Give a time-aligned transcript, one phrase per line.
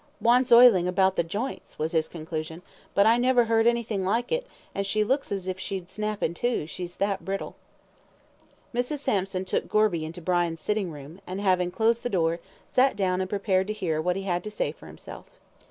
[0.19, 2.63] "Wants oiling about the jints," was his conclusion,
[2.95, 6.33] "but I never heard anything like it, and she looks as if she'd snap in
[6.33, 7.53] two, she's that brittle."
[8.73, 8.97] Mrs.
[8.97, 13.29] Sampson took Gorby into Brian's sitting room, and having closed the door, sat down and
[13.29, 15.27] prepared to hear what he had to say for himself.